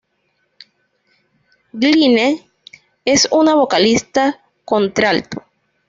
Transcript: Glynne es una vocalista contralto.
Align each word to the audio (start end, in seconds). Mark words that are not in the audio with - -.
Glynne 1.73 2.43
es 3.05 3.27
una 3.29 3.53
vocalista 3.53 4.43
contralto. 4.65 5.43